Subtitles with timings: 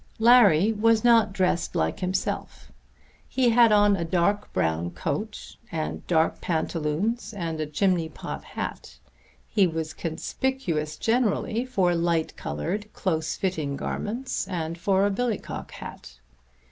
[0.17, 2.71] Larry was not dressed like himself.
[3.29, 8.97] He had on a dark brown coat, and dark pantaloons and a chimney pot hat.
[9.47, 16.17] He was conspicuous generally for light coloured close fitting garments and for a billycock hat.